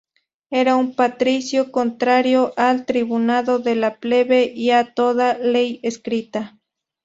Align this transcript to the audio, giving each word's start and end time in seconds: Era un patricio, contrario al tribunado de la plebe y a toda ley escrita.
Era 0.49 0.77
un 0.77 0.95
patricio, 0.95 1.71
contrario 1.71 2.53
al 2.57 2.87
tribunado 2.87 3.59
de 3.59 3.75
la 3.75 3.99
plebe 3.99 4.51
y 4.51 4.71
a 4.71 4.95
toda 4.95 5.37
ley 5.37 5.79
escrita. 5.83 6.57